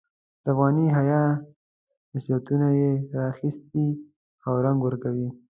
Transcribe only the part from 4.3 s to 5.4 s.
او رنګ ورکوي.